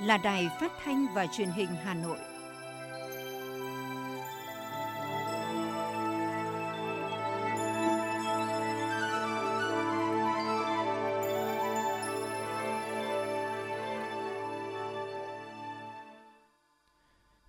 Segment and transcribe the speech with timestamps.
[0.00, 2.18] là Đài Phát thanh và Truyền hình Hà Nội.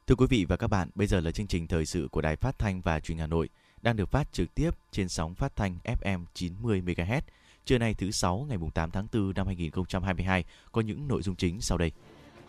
[0.07, 2.35] Thưa quý vị và các bạn, bây giờ là chương trình thời sự của Đài
[2.35, 3.49] Phát thanh và Truyền hình Hà Nội
[3.81, 7.21] đang được phát trực tiếp trên sóng phát thanh FM 90 MHz.
[7.65, 11.61] Trưa nay thứ sáu ngày 8 tháng 4 năm 2022 có những nội dung chính
[11.61, 11.91] sau đây.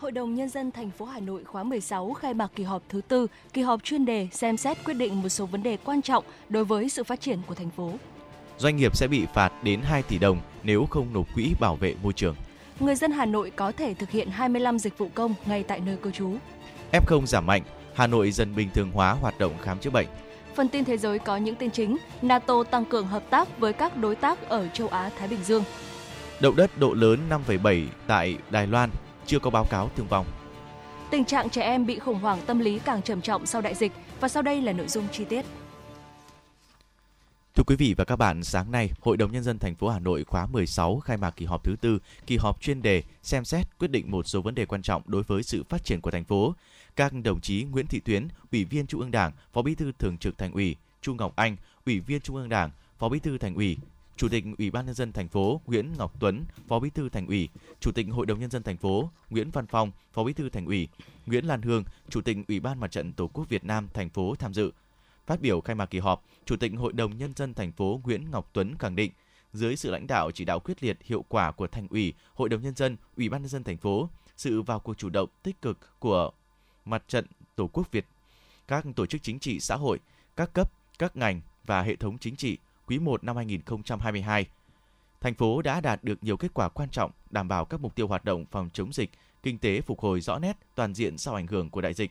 [0.03, 3.01] Hội đồng Nhân dân thành phố Hà Nội khóa 16 khai mạc kỳ họp thứ
[3.09, 6.25] tư, kỳ họp chuyên đề xem xét quyết định một số vấn đề quan trọng
[6.49, 7.93] đối với sự phát triển của thành phố.
[8.59, 11.95] Doanh nghiệp sẽ bị phạt đến 2 tỷ đồng nếu không nộp quỹ bảo vệ
[12.03, 12.37] môi trường.
[12.81, 15.97] Người dân Hà Nội có thể thực hiện 25 dịch vụ công ngay tại nơi
[15.97, 16.35] cư trú.
[16.93, 17.63] F0 giảm mạnh,
[17.95, 20.07] Hà Nội dần bình thường hóa hoạt động khám chữa bệnh.
[20.55, 23.97] Phần tin thế giới có những tin chính, NATO tăng cường hợp tác với các
[23.97, 25.65] đối tác ở châu Á Thái Bình Dương.
[26.41, 28.91] Động đất độ lớn 5,7 tại Đài Loan
[29.27, 30.27] chưa có báo cáo thương vong.
[31.11, 33.93] Tình trạng trẻ em bị khủng hoảng tâm lý càng trầm trọng sau đại dịch
[34.21, 35.45] và sau đây là nội dung chi tiết.
[37.55, 39.99] Thưa quý vị và các bạn, sáng nay, Hội đồng nhân dân thành phố Hà
[39.99, 43.79] Nội khóa 16 khai mạc kỳ họp thứ tư, kỳ họp chuyên đề xem xét
[43.79, 46.25] quyết định một số vấn đề quan trọng đối với sự phát triển của thành
[46.25, 46.55] phố.
[46.97, 50.19] Các đồng chí Nguyễn Thị Tuyến, Ủy viên Trung ương Đảng, Phó Bí thư Thường
[50.19, 51.57] trực Thành ủy, Chu Ngọc Anh,
[51.87, 53.77] Ủy viên Trung ương Đảng, Phó Bí thư Thành ủy,
[54.23, 57.27] Chủ tịch Ủy ban nhân dân thành phố Nguyễn Ngọc Tuấn, Phó Bí thư Thành
[57.27, 57.49] ủy,
[57.81, 60.67] Chủ tịch Hội đồng nhân dân thành phố Nguyễn Văn Phong, Phó Bí thư Thành
[60.67, 60.89] ủy,
[61.27, 64.35] Nguyễn Lan Hương, Chủ tịch Ủy ban Mặt trận Tổ quốc Việt Nam thành phố
[64.35, 64.73] tham dự.
[65.27, 68.31] Phát biểu khai mạc kỳ họp, Chủ tịch Hội đồng nhân dân thành phố Nguyễn
[68.31, 69.13] Ngọc Tuấn khẳng định,
[69.53, 72.63] dưới sự lãnh đạo chỉ đạo quyết liệt hiệu quả của Thành ủy, Hội đồng
[72.63, 75.79] nhân dân, Ủy ban nhân dân thành phố, sự vào cuộc chủ động tích cực
[75.99, 76.31] của
[76.85, 78.07] Mặt trận Tổ quốc Việt,
[78.69, 80.01] các tổ chức chính trị xã hội,
[80.37, 82.59] các cấp, các ngành và hệ thống chính trị
[82.93, 84.47] quý 1 năm 2022.
[85.21, 88.07] Thành phố đã đạt được nhiều kết quả quan trọng, đảm bảo các mục tiêu
[88.07, 89.11] hoạt động phòng chống dịch,
[89.43, 92.11] kinh tế phục hồi rõ nét toàn diện sau ảnh hưởng của đại dịch.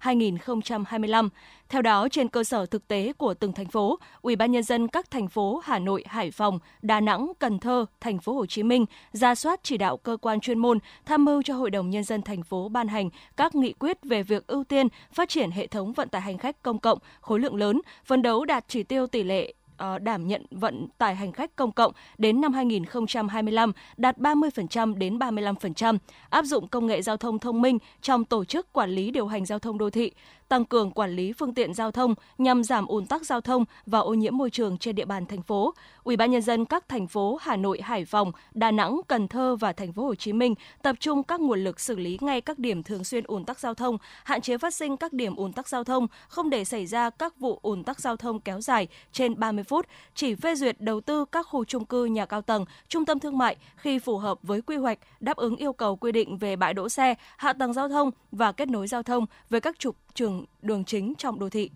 [0.00, 1.28] 2022-2025.
[1.68, 4.88] Theo đó, trên cơ sở thực tế của từng thành phố, Ủy ban nhân dân
[4.88, 8.62] các thành phố Hà Nội, Hải Phòng, Đà Nẵng, Cần Thơ, thành phố Hồ Chí
[8.62, 12.04] Minh ra soát chỉ đạo cơ quan chuyên môn tham mưu cho Hội đồng nhân
[12.04, 15.66] dân thành phố ban hành các nghị quyết về việc ưu tiên phát triển hệ
[15.66, 19.06] thống vận tải hành khách công cộng khối lượng lớn, phấn đấu đạt chỉ tiêu
[19.06, 24.18] tỷ lệ ờ, đảm nhận vận tải hành khách công cộng đến năm 2025 đạt
[24.18, 25.98] 30% đến 35%,
[26.30, 29.46] áp dụng công nghệ giao thông thông minh trong tổ chức quản lý điều hành
[29.46, 30.12] giao thông đô thị,
[30.48, 33.98] tăng cường quản lý phương tiện giao thông nhằm giảm ùn tắc giao thông và
[33.98, 35.74] ô nhiễm môi trường trên địa bàn thành phố.
[36.04, 39.56] Ủy ban nhân dân các thành phố Hà Nội, Hải Phòng, Đà Nẵng, Cần Thơ
[39.56, 42.58] và thành phố Hồ Chí Minh tập trung các nguồn lực xử lý ngay các
[42.58, 45.68] điểm thường xuyên ùn tắc giao thông, hạn chế phát sinh các điểm ùn tắc
[45.68, 49.38] giao thông, không để xảy ra các vụ ùn tắc giao thông kéo dài trên
[49.40, 53.04] 30 phút, chỉ phê duyệt đầu tư các khu trung cư nhà cao tầng, trung
[53.04, 56.38] tâm thương mại khi phù hợp với quy hoạch, đáp ứng yêu cầu quy định
[56.38, 59.78] về bãi đỗ xe, hạ tầng giao thông và kết nối giao thông với các
[59.78, 61.70] trục trường đường chính trong đô thị.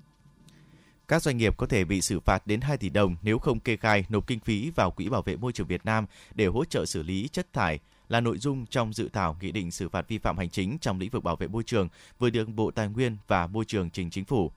[1.09, 3.77] Các doanh nghiệp có thể bị xử phạt đến 2 tỷ đồng nếu không kê
[3.77, 6.87] khai nộp kinh phí vào Quỹ Bảo vệ Môi trường Việt Nam để hỗ trợ
[6.87, 7.79] xử lý chất thải
[8.09, 10.99] là nội dung trong dự thảo nghị định xử phạt vi phạm hành chính trong
[10.99, 11.89] lĩnh vực bảo vệ môi trường
[12.19, 14.51] vừa được Bộ Tài nguyên và Môi trường trình chính phủ.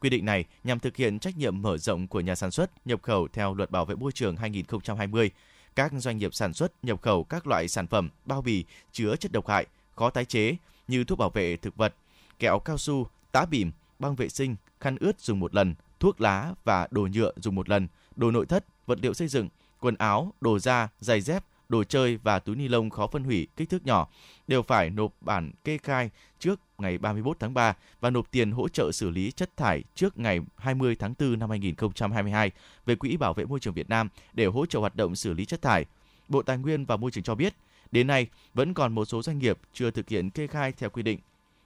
[0.00, 3.02] Quy định này nhằm thực hiện trách nhiệm mở rộng của nhà sản xuất, nhập
[3.02, 5.30] khẩu theo Luật Bảo vệ môi trường 2020.
[5.76, 9.32] các doanh nghiệp sản xuất, nhập khẩu các loại sản phẩm bao bì chứa chất
[9.32, 9.66] độc hại,
[9.96, 10.56] khó tái chế
[10.88, 11.94] như thuốc bảo vệ thực vật,
[12.38, 16.54] kẹo cao su, tá bìm, băng vệ sinh, khăn ướt dùng một lần, thuốc lá
[16.64, 19.48] và đồ nhựa dùng một lần, đồ nội thất, vật liệu xây dựng,
[19.80, 23.46] quần áo, đồ da, giày dép, đồ chơi và túi ni lông khó phân hủy
[23.56, 24.08] kích thước nhỏ
[24.46, 28.68] đều phải nộp bản kê khai trước ngày 31 tháng 3 và nộp tiền hỗ
[28.68, 32.50] trợ xử lý chất thải trước ngày 20 tháng 4 năm 2022
[32.86, 35.44] về Quỹ Bảo vệ Môi trường Việt Nam để hỗ trợ hoạt động xử lý
[35.44, 35.84] chất thải.
[36.28, 37.54] Bộ Tài nguyên và Môi trường cho biết,
[37.92, 41.02] đến nay vẫn còn một số doanh nghiệp chưa thực hiện kê khai theo quy
[41.02, 41.18] định.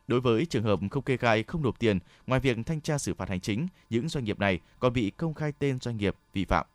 [0.06, 3.14] Đối với trường hợp không kê khai không nộp tiền, ngoài việc thanh tra xử
[3.14, 6.44] phạt hành chính, những doanh nghiệp này còn bị công khai tên doanh nghiệp vi
[6.44, 6.66] phạm.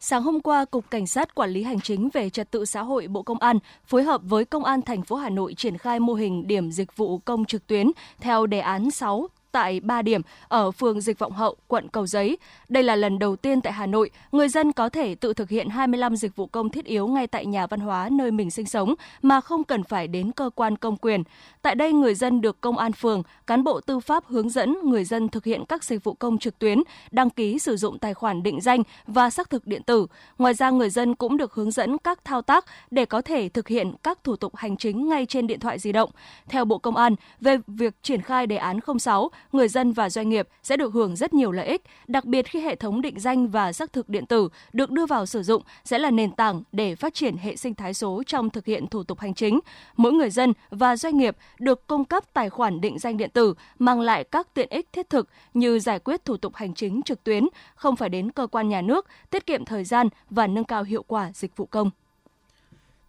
[0.00, 3.08] Sáng hôm qua, Cục Cảnh sát Quản lý Hành chính về Trật tự xã hội
[3.08, 6.14] Bộ Công an phối hợp với Công an thành phố Hà Nội triển khai mô
[6.14, 10.70] hình điểm dịch vụ công trực tuyến theo đề án 6 tại 3 điểm ở
[10.70, 12.38] phường Dịch Vọng Hậu, quận Cầu Giấy.
[12.68, 15.68] Đây là lần đầu tiên tại Hà Nội, người dân có thể tự thực hiện
[15.68, 18.94] 25 dịch vụ công thiết yếu ngay tại nhà văn hóa nơi mình sinh sống
[19.22, 21.22] mà không cần phải đến cơ quan công quyền.
[21.62, 25.04] Tại đây, người dân được công an phường, cán bộ tư pháp hướng dẫn người
[25.04, 28.42] dân thực hiện các dịch vụ công trực tuyến, đăng ký sử dụng tài khoản
[28.42, 30.06] định danh và xác thực điện tử.
[30.38, 33.68] Ngoài ra, người dân cũng được hướng dẫn các thao tác để có thể thực
[33.68, 36.10] hiện các thủ tục hành chính ngay trên điện thoại di động.
[36.48, 40.28] Theo Bộ Công an, về việc triển khai đề án 06, người dân và doanh
[40.28, 43.48] nghiệp sẽ được hưởng rất nhiều lợi ích, đặc biệt khi hệ thống định danh
[43.48, 46.94] và xác thực điện tử được đưa vào sử dụng sẽ là nền tảng để
[46.94, 49.60] phát triển hệ sinh thái số trong thực hiện thủ tục hành chính.
[49.96, 53.54] Mỗi người dân và doanh nghiệp được cung cấp tài khoản định danh điện tử
[53.78, 57.24] mang lại các tiện ích thiết thực như giải quyết thủ tục hành chính trực
[57.24, 60.82] tuyến, không phải đến cơ quan nhà nước, tiết kiệm thời gian và nâng cao
[60.82, 61.90] hiệu quả dịch vụ công.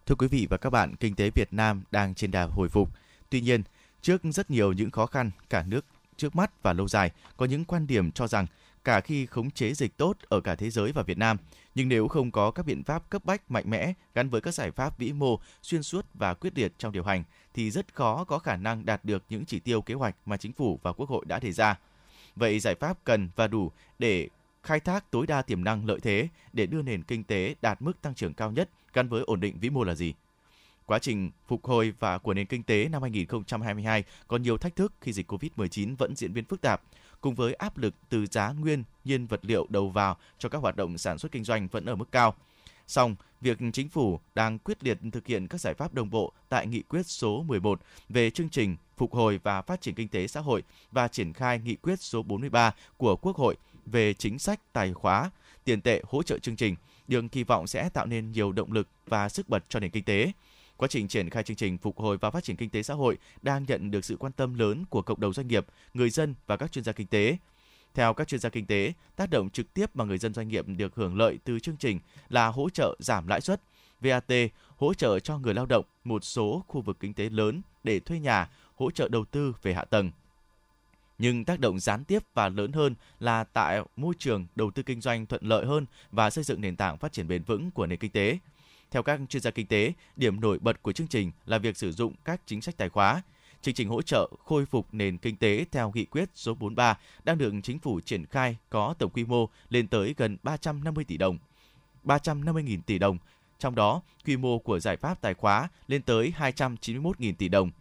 [0.06, 2.90] Thưa quý vị và các bạn, kinh tế Việt Nam đang trên đà hồi phục.
[3.30, 3.63] Tuy nhiên,
[4.01, 5.86] trước rất nhiều những khó khăn, cả nước
[6.18, 8.46] trước mắt và lâu dài, có những quan điểm cho rằng
[8.84, 11.38] cả khi khống chế dịch tốt ở cả thế giới và Việt Nam,
[11.75, 14.72] nhưng nếu không có các biện pháp cấp bách mạnh mẽ gắn với các giải
[14.72, 17.24] pháp vĩ mô, xuyên suốt và quyết liệt trong điều hành
[17.54, 20.54] thì rất khó có khả năng đạt được những chỉ tiêu kế hoạch mà chính
[20.54, 21.80] phủ và Quốc hội đã đề ra.
[22.36, 24.30] Vậy giải pháp cần và đủ để
[24.64, 28.02] khai thác tối đa tiềm năng lợi thế để đưa nền kinh tế đạt mức
[28.02, 30.14] tăng trưởng cao nhất gắn với ổn định vĩ mô là gì?
[30.88, 34.94] Quá trình phục hồi và của nền kinh tế năm 2022 còn nhiều thách thức
[35.01, 36.81] khi dịch COVID-19 vẫn diễn biến phức tạp,
[37.22, 40.75] cùng với áp lực từ giá nguyên nhiên vật liệu đầu vào cho các hoạt
[40.75, 42.36] động sản xuất kinh doanh vẫn ở mức cao.
[42.88, 46.68] Song, việc chính phủ đang quyết liệt thực hiện các giải pháp đồng bộ tại
[46.68, 50.40] nghị quyết số 11 về chương trình phục hồi và phát triển kinh tế xã
[50.40, 53.56] hội và triển khai nghị quyết số 43 của Quốc hội
[53.86, 55.31] về chính sách tài khóa,
[55.63, 56.75] tiền tệ hỗ trợ chương trình,
[57.07, 60.04] đường kỳ vọng sẽ tạo nên nhiều động lực và sức bật cho nền kinh
[60.04, 60.31] tế.
[60.78, 63.18] Quá trình triển khai chương trình phục hồi và phát triển kinh tế xã hội
[63.42, 66.58] đang nhận được sự quan tâm lớn của cộng đồng doanh nghiệp, người dân và
[66.58, 67.38] các chuyên gia kinh tế.
[67.94, 70.66] Theo các chuyên gia kinh tế, tác động trực tiếp mà người dân doanh nghiệp
[70.68, 73.62] được hưởng lợi từ chương trình là hỗ trợ giảm lãi suất,
[74.02, 74.32] VAT,
[74.78, 78.20] hỗ trợ cho người lao động một số khu vực kinh tế lớn để thuê
[78.20, 80.12] nhà, hỗ trợ đầu tư về hạ tầng.
[81.18, 85.02] Nhưng tác động gián tiếp và lớn hơn là tại môi trường đầu tư kinh
[85.02, 88.00] doanh thuận lợi hơn và xây dựng nền tảng phát triển bền vững của nền
[88.00, 88.38] kinh tế.
[88.92, 91.92] Theo các chuyên gia kinh tế, điểm nổi bật của chương trình là việc sử
[91.92, 93.22] dụng các chính sách tài khóa.
[93.62, 97.38] Chương trình hỗ trợ khôi phục nền kinh tế theo nghị quyết số 43 đang
[97.38, 101.38] được chính phủ triển khai có tổng quy mô lên tới gần 350 tỷ đồng.
[102.08, 103.18] 350.000 tỷ đồng,
[103.60, 107.72] trong đó quy mô của giải pháp tài khóa lên tới 291.000 tỷ đồng,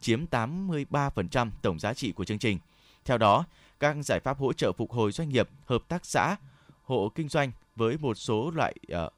[0.00, 2.58] chiếm 83% tổng giá trị của chương trình.
[3.04, 3.44] Theo đó,
[3.80, 6.36] các giải pháp hỗ trợ phục hồi doanh nghiệp, hợp tác xã,
[6.84, 8.74] hộ kinh doanh với một số loại
[9.06, 9.12] uh,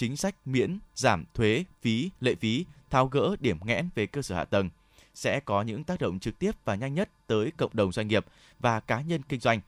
[0.00, 4.34] chính sách miễn, giảm thuế, phí, lệ phí, tháo gỡ điểm nghẽn về cơ sở
[4.34, 4.70] hạ tầng
[5.14, 8.26] sẽ có những tác động trực tiếp và nhanh nhất tới cộng đồng doanh nghiệp
[8.60, 9.60] và cá nhân kinh doanh.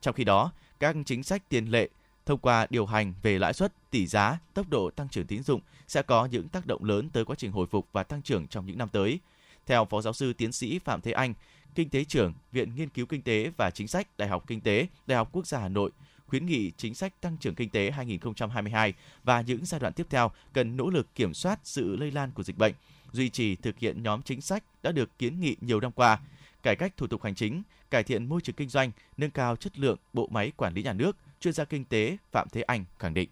[0.00, 1.88] Trong khi đó, các chính sách tiền lệ
[2.26, 5.60] thông qua điều hành về lãi suất, tỷ giá, tốc độ tăng trưởng tín dụng
[5.88, 8.66] sẽ có những tác động lớn tới quá trình hồi phục và tăng trưởng trong
[8.66, 9.18] những năm tới.
[9.66, 11.34] Theo Phó Giáo sư Tiến sĩ Phạm Thế Anh,
[11.74, 14.86] Kinh tế trưởng, Viện Nghiên cứu Kinh tế và Chính sách Đại học Kinh tế,
[15.06, 15.90] Đại học Quốc gia Hà Nội,
[16.26, 20.30] khuyến nghị chính sách tăng trưởng kinh tế 2022 và những giai đoạn tiếp theo
[20.52, 22.74] cần nỗ lực kiểm soát sự lây lan của dịch bệnh,
[23.12, 26.18] duy trì thực hiện nhóm chính sách đã được kiến nghị nhiều năm qua,
[26.62, 29.78] cải cách thủ tục hành chính, cải thiện môi trường kinh doanh, nâng cao chất
[29.78, 33.14] lượng bộ máy quản lý nhà nước, chuyên gia kinh tế Phạm Thế Anh khẳng
[33.14, 33.28] định.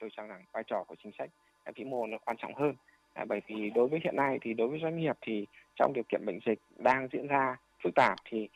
[0.00, 1.30] Tôi cho rằng vai trò của chính sách
[1.76, 2.74] vĩ mô nó quan trọng hơn
[3.14, 5.46] à, bởi vì đối với hiện nay thì đối với doanh nghiệp thì
[5.76, 8.48] trong điều kiện bệnh dịch đang diễn ra phức tạp thì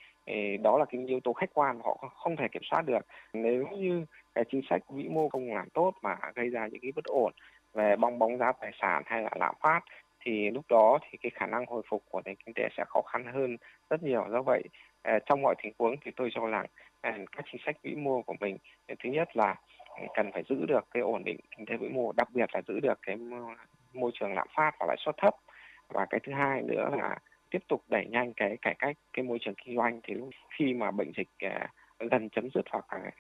[0.63, 4.05] đó là cái yếu tố khách quan họ không thể kiểm soát được nếu như
[4.35, 7.33] cái chính sách vĩ mô không làm tốt mà gây ra những cái bất ổn
[7.73, 9.81] về bong bóng giá tài sản hay là lạm phát
[10.21, 13.03] thì lúc đó thì cái khả năng hồi phục của nền kinh tế sẽ khó
[13.03, 13.57] khăn hơn
[13.91, 14.63] rất nhiều do vậy
[15.03, 16.67] à, trong mọi tình huống thì tôi cho rằng
[17.01, 19.57] à, các chính sách vĩ mô của mình à, thứ nhất là
[20.15, 22.81] cần phải giữ được cái ổn định kinh tế vĩ mô, đặc biệt là giữ
[22.81, 23.17] được cái
[23.93, 25.35] môi trường lạm phát và lãi suất thấp.
[25.89, 27.19] Và cái thứ hai nữa là
[27.53, 30.75] tiếp tục đẩy nhanh cái cải cách cái môi trường kinh doanh thì lúc khi
[30.75, 31.69] mà bệnh dịch à,
[32.11, 33.11] gần chấm dứt hoặc là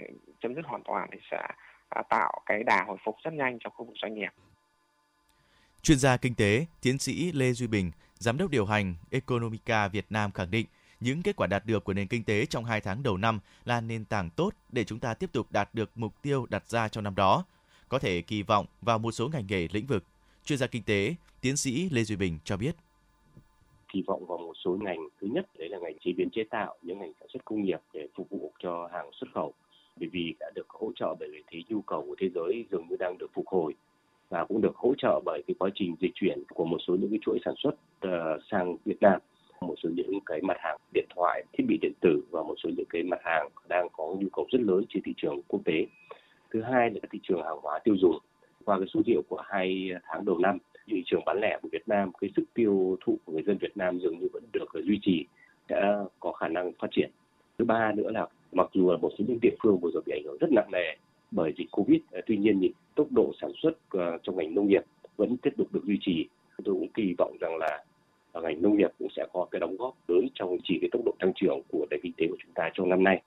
[0.41, 1.43] chấm dứt hoàn toàn thì sẽ
[1.89, 4.31] à, tạo cái đà hồi phục rất nhanh cho khu vực doanh nghiệp.
[5.83, 10.07] Chuyên gia kinh tế, tiến sĩ Lê Duy Bình, giám đốc điều hành Economica Việt
[10.11, 10.67] Nam khẳng định
[11.01, 13.81] những kết quả đạt được của nền kinh tế trong 2 tháng đầu năm là
[13.81, 17.05] nền tảng tốt để chúng ta tiếp tục đạt được mục tiêu đặt ra trong
[17.05, 17.45] năm đó.
[17.89, 20.05] Có thể kỳ vọng vào một số ngành nghề lĩnh vực.
[20.45, 22.77] Chuyên gia kinh tế, tiến sĩ Lê Duy Bình cho biết
[23.93, 24.99] kỳ vọng vào một số ngành.
[25.21, 27.81] Thứ nhất đấy là ngành chế biến chế tạo những ngành sản xuất công nghiệp
[27.93, 29.53] để phục vụ cho hàng xuất khẩu.
[30.01, 32.87] Bởi vì đã được hỗ trợ bởi vì thế nhu cầu của thế giới dường
[32.89, 33.75] như đang được phục hồi
[34.29, 37.11] và cũng được hỗ trợ bởi cái quá trình dịch chuyển của một số những
[37.11, 37.75] cái chuỗi sản xuất
[38.07, 39.21] uh, sang Việt Nam.
[39.61, 42.71] Một số những cái mặt hàng điện thoại thiết bị điện tử và một số
[42.77, 45.87] những cái mặt hàng đang có nhu cầu rất lớn trên thị trường quốc tế.
[46.51, 48.19] Thứ hai là thị trường hàng hóa tiêu dùng.
[48.65, 51.89] Qua cái số liệu của hai tháng đầu năm thị trường bán lẻ của Việt
[51.89, 54.81] Nam, cái sức tiêu thụ của người dân Việt Nam dường như vẫn được ờ,
[54.83, 55.27] duy trì,
[55.69, 57.11] đã có khả năng phát triển.
[57.59, 60.13] Thứ ba nữa là mặc dù là một số những địa phương vừa rồi bị
[60.13, 60.97] ảnh hưởng rất nặng nề
[61.31, 64.67] bởi dịch covid ờ, tuy nhiên thì tốc độ sản xuất ờ, trong ngành nông
[64.67, 64.83] nghiệp
[65.17, 66.29] vẫn tiếp tục được duy trì.
[66.65, 67.85] Tôi cũng kỳ vọng rằng là
[68.43, 71.13] ngành nông nghiệp cũng sẽ có cái đóng góp lớn trong chỉ cái tốc độ
[71.19, 73.23] tăng trưởng của nền kinh tế của chúng ta trong năm nay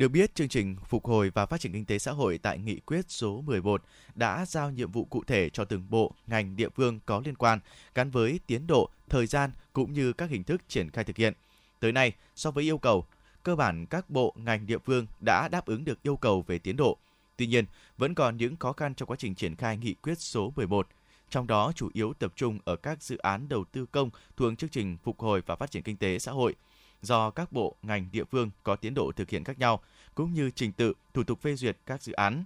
[0.00, 2.80] được biết, chương trình phục hồi và phát triển kinh tế xã hội tại nghị
[2.80, 3.82] quyết số 11
[4.14, 7.58] đã giao nhiệm vụ cụ thể cho từng bộ, ngành, địa phương có liên quan
[7.94, 11.34] gắn với tiến độ, thời gian cũng như các hình thức triển khai thực hiện.
[11.80, 13.06] Tới nay, so với yêu cầu,
[13.42, 16.76] cơ bản các bộ, ngành, địa phương đã đáp ứng được yêu cầu về tiến
[16.76, 16.96] độ.
[17.36, 17.64] Tuy nhiên,
[17.98, 20.88] vẫn còn những khó khăn trong quá trình triển khai nghị quyết số 11
[21.30, 24.70] trong đó chủ yếu tập trung ở các dự án đầu tư công thuộc chương
[24.70, 26.54] trình phục hồi và phát triển kinh tế xã hội–
[27.02, 29.80] do các bộ, ngành, địa phương có tiến độ thực hiện khác nhau,
[30.14, 32.44] cũng như trình tự, thủ tục phê duyệt các dự án.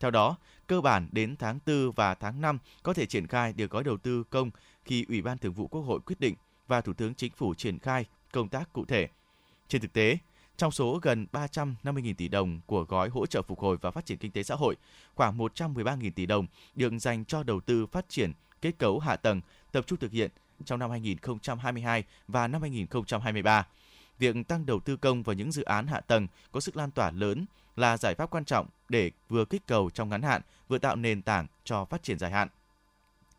[0.00, 0.36] Theo đó,
[0.66, 3.96] cơ bản đến tháng 4 và tháng 5 có thể triển khai được gói đầu
[3.96, 4.50] tư công
[4.84, 6.34] khi Ủy ban Thường vụ Quốc hội quyết định
[6.66, 9.08] và Thủ tướng Chính phủ triển khai công tác cụ thể.
[9.68, 10.18] Trên thực tế,
[10.56, 14.18] trong số gần 350.000 tỷ đồng của gói hỗ trợ phục hồi và phát triển
[14.18, 14.76] kinh tế xã hội,
[15.14, 19.40] khoảng 113.000 tỷ đồng được dành cho đầu tư phát triển kết cấu hạ tầng
[19.72, 20.30] tập trung thực hiện
[20.64, 23.66] trong năm 2022 và năm 2023
[24.18, 27.10] việc tăng đầu tư công vào những dự án hạ tầng có sức lan tỏa
[27.10, 27.44] lớn
[27.76, 31.22] là giải pháp quan trọng để vừa kích cầu trong ngắn hạn, vừa tạo nền
[31.22, 32.48] tảng cho phát triển dài hạn.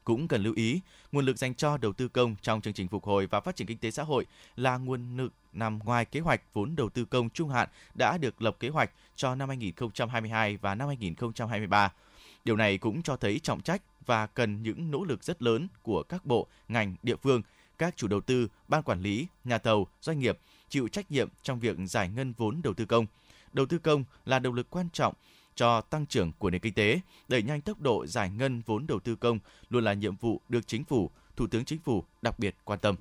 [0.03, 0.81] Cũng cần lưu ý,
[1.11, 3.67] nguồn lực dành cho đầu tư công trong chương trình phục hồi và phát triển
[3.67, 7.29] kinh tế xã hội là nguồn lực nằm ngoài kế hoạch vốn đầu tư công
[7.29, 11.93] trung hạn đã được lập kế hoạch cho năm 2022 và năm 2023.
[12.45, 16.03] Điều này cũng cho thấy trọng trách và cần những nỗ lực rất lớn của
[16.03, 17.41] các bộ, ngành, địa phương,
[17.77, 21.59] các chủ đầu tư, ban quản lý, nhà thầu, doanh nghiệp chịu trách nhiệm trong
[21.59, 23.05] việc giải ngân vốn đầu tư công.
[23.53, 25.13] Đầu tư công là động lực quan trọng
[25.55, 28.99] cho tăng trưởng của nền kinh tế, đẩy nhanh tốc độ giải ngân vốn đầu
[28.99, 32.55] tư công luôn là nhiệm vụ được chính phủ, Thủ tướng Chính phủ đặc biệt
[32.63, 32.95] quan tâm.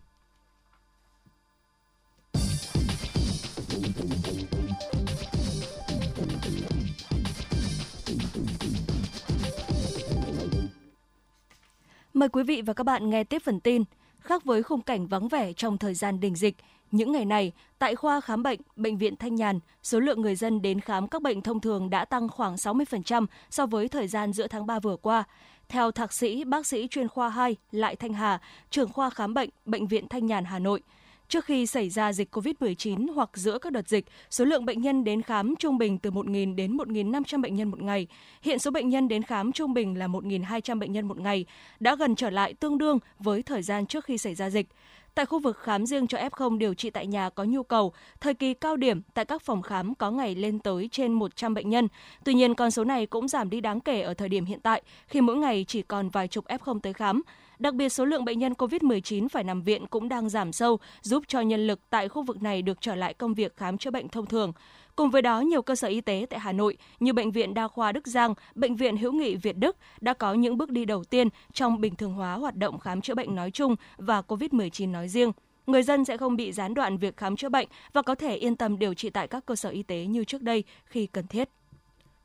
[12.14, 13.84] Mời quý vị và các bạn nghe tiếp phần tin.
[14.26, 16.56] Khác với khung cảnh vắng vẻ trong thời gian đình dịch,
[16.90, 20.62] những ngày này, tại khoa khám bệnh, Bệnh viện Thanh Nhàn, số lượng người dân
[20.62, 24.46] đến khám các bệnh thông thường đã tăng khoảng 60% so với thời gian giữa
[24.46, 25.24] tháng 3 vừa qua.
[25.68, 28.40] Theo thạc sĩ bác sĩ chuyên khoa 2 Lại Thanh Hà,
[28.70, 30.82] trưởng khoa khám bệnh, Bệnh viện Thanh Nhàn Hà Nội,
[31.28, 35.04] Trước khi xảy ra dịch COVID-19 hoặc giữa các đợt dịch, số lượng bệnh nhân
[35.04, 38.06] đến khám trung bình từ 1.000 đến 1.500 bệnh nhân một ngày.
[38.42, 41.46] Hiện số bệnh nhân đến khám trung bình là 1.200 bệnh nhân một ngày,
[41.80, 44.66] đã gần trở lại tương đương với thời gian trước khi xảy ra dịch.
[45.14, 48.34] Tại khu vực khám riêng cho F0 điều trị tại nhà có nhu cầu, thời
[48.34, 51.88] kỳ cao điểm tại các phòng khám có ngày lên tới trên 100 bệnh nhân.
[52.24, 54.82] Tuy nhiên, con số này cũng giảm đi đáng kể ở thời điểm hiện tại,
[55.06, 57.22] khi mỗi ngày chỉ còn vài chục F0 tới khám.
[57.58, 61.24] Đặc biệt, số lượng bệnh nhân COVID-19 phải nằm viện cũng đang giảm sâu, giúp
[61.28, 64.08] cho nhân lực tại khu vực này được trở lại công việc khám chữa bệnh
[64.08, 64.52] thông thường.
[64.96, 67.68] Cùng với đó, nhiều cơ sở y tế tại Hà Nội như Bệnh viện Đa
[67.68, 71.04] khoa Đức Giang, Bệnh viện Hữu nghị Việt Đức đã có những bước đi đầu
[71.04, 75.08] tiên trong bình thường hóa hoạt động khám chữa bệnh nói chung và COVID-19 nói
[75.08, 75.32] riêng
[75.66, 78.56] người dân sẽ không bị gián đoạn việc khám chữa bệnh và có thể yên
[78.56, 81.48] tâm điều trị tại các cơ sở y tế như trước đây khi cần thiết.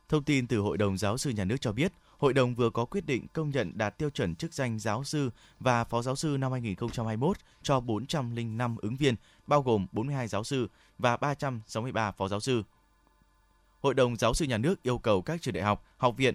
[0.09, 2.85] Thông tin từ Hội đồng Giáo sư Nhà nước cho biết, Hội đồng vừa có
[2.85, 6.37] quyết định công nhận đạt tiêu chuẩn chức danh giáo sư và phó giáo sư
[6.39, 9.15] năm 2021 cho 405 ứng viên,
[9.47, 10.67] bao gồm 42 giáo sư
[10.99, 12.63] và 363 phó giáo sư.
[13.81, 16.33] Hội đồng Giáo sư Nhà nước yêu cầu các trường đại học, học viện,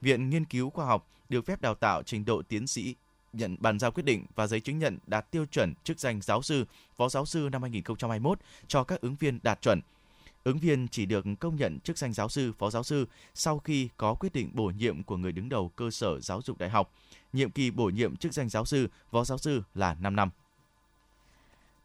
[0.00, 2.94] viện nghiên cứu khoa học được phép đào tạo trình độ tiến sĩ
[3.32, 6.42] nhận bàn giao quyết định và giấy chứng nhận đạt tiêu chuẩn chức danh giáo
[6.42, 6.64] sư,
[6.96, 9.80] phó giáo sư năm 2021 cho các ứng viên đạt chuẩn.
[10.44, 13.88] Ứng viên chỉ được công nhận chức danh giáo sư, phó giáo sư sau khi
[13.96, 16.92] có quyết định bổ nhiệm của người đứng đầu cơ sở giáo dục đại học.
[17.32, 20.30] Nhiệm kỳ bổ nhiệm chức danh giáo sư, phó giáo sư là 5 năm.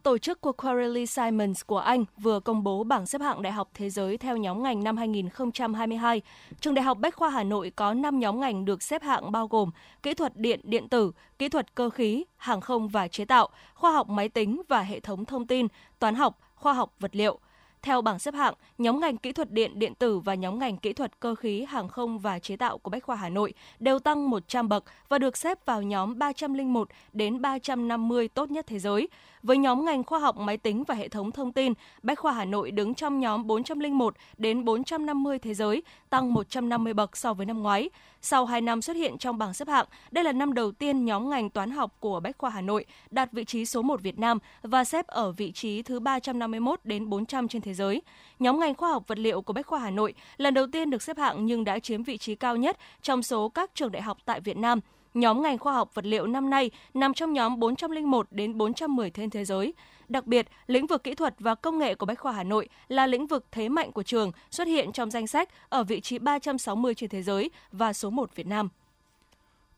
[0.04, 3.70] Tổ chức của Quarterly Simons của Anh vừa công bố bảng xếp hạng đại học
[3.74, 6.22] thế giới theo nhóm ngành năm 2022.
[6.60, 9.48] Trường Đại học Bách khoa Hà Nội có 5 nhóm ngành được xếp hạng bao
[9.48, 9.72] gồm
[10.04, 13.92] kỹ thuật điện điện tử, kỹ thuật cơ khí, hàng không và chế tạo, khoa
[13.92, 15.68] học máy tính và hệ thống thông tin,
[16.00, 17.40] toán học, khoa học vật liệu–
[17.84, 20.94] theo bảng xếp hạng, nhóm ngành kỹ thuật điện, điện tử và nhóm ngành kỹ
[20.94, 24.30] thuật cơ khí, hàng không và chế tạo của Bách khoa Hà Nội đều tăng
[24.30, 29.08] 100 bậc và được xếp vào nhóm 301 đến 350 tốt nhất thế giới.
[29.44, 31.74] Với nhóm ngành khoa học máy tính và hệ thống thông tin,
[32.04, 37.18] Bách khoa Hà Nội đứng trong nhóm 401 đến 450 thế giới, tăng 150 bậc
[37.18, 37.90] so với năm ngoái.
[38.22, 41.30] Sau 2 năm xuất hiện trong bảng xếp hạng, đây là năm đầu tiên nhóm
[41.30, 44.38] ngành toán học của Bách khoa Hà Nội đạt vị trí số 1 Việt Nam
[44.62, 48.02] và xếp ở vị trí thứ 351 đến 400 trên thế giới.
[48.40, 51.02] Nhóm ngành khoa học vật liệu của Bách khoa Hà Nội lần đầu tiên được
[51.02, 54.18] xếp hạng nhưng đã chiếm vị trí cao nhất trong số các trường đại học
[54.26, 54.80] tại Việt Nam.
[55.14, 59.30] Nhóm ngành khoa học vật liệu năm nay nằm trong nhóm 401 đến 410 trên
[59.30, 59.74] thế giới.
[60.10, 63.08] Đặc biệt, lĩnh vực kỹ thuật và công nghệ của Bách khoa Hà Nội là
[63.08, 66.96] lĩnh vực thế mạnh của trường, xuất hiện trong danh sách ở vị trí 360
[66.96, 68.70] trên thế giới và số 1 Việt Nam.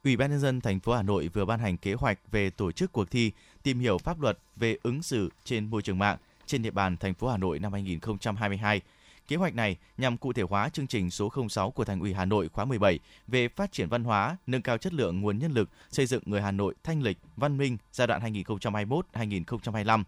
[0.03, 2.71] Ủy ban nhân dân thành phố Hà Nội vừa ban hành kế hoạch về tổ
[2.71, 3.31] chức cuộc thi
[3.63, 7.13] tìm hiểu pháp luật về ứng xử trên môi trường mạng trên địa bàn thành
[7.13, 8.81] phố Hà Nội năm 2022.
[9.27, 12.25] Kế hoạch này nhằm cụ thể hóa chương trình số 06 của Thành ủy Hà
[12.25, 15.69] Nội khóa 17 về phát triển văn hóa, nâng cao chất lượng nguồn nhân lực,
[15.91, 20.03] xây dựng người Hà Nội thanh lịch, văn minh giai đoạn 2021-2025.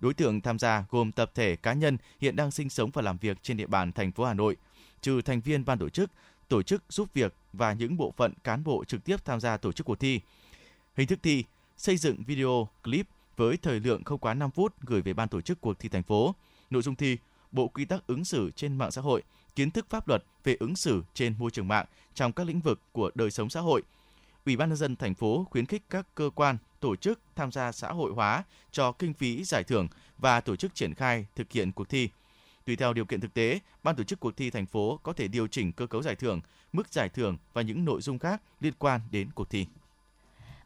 [0.00, 3.18] Đối tượng tham gia gồm tập thể cá nhân hiện đang sinh sống và làm
[3.18, 4.56] việc trên địa bàn thành phố Hà Nội,
[5.00, 6.10] trừ thành viên ban tổ chức,
[6.48, 9.72] tổ chức giúp việc và những bộ phận cán bộ trực tiếp tham gia tổ
[9.72, 10.20] chức cuộc thi.
[10.96, 11.44] Hình thức thi:
[11.76, 13.06] xây dựng video clip
[13.36, 16.02] với thời lượng không quá 5 phút gửi về ban tổ chức cuộc thi thành
[16.02, 16.34] phố.
[16.70, 17.16] Nội dung thi:
[17.52, 19.22] Bộ quy tắc ứng xử trên mạng xã hội,
[19.56, 22.80] kiến thức pháp luật về ứng xử trên môi trường mạng trong các lĩnh vực
[22.92, 23.82] của đời sống xã hội.
[24.46, 27.72] Ủy ban nhân dân thành phố khuyến khích các cơ quan, tổ chức tham gia
[27.72, 31.72] xã hội hóa cho kinh phí giải thưởng và tổ chức triển khai thực hiện
[31.72, 32.08] cuộc thi.
[32.66, 35.28] Tùy theo điều kiện thực tế, ban tổ chức cuộc thi thành phố có thể
[35.28, 36.40] điều chỉnh cơ cấu giải thưởng,
[36.72, 39.66] mức giải thưởng và những nội dung khác liên quan đến cuộc thi.